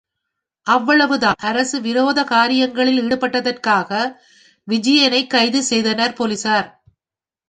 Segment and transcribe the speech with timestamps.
[0.67, 3.91] அவ்வளவு தான் அரசு விரோத காரியங்களில் ஈடுபட்டதற்காக
[4.67, 6.67] விஜயனை கைது செய்தனர் போலீசார்.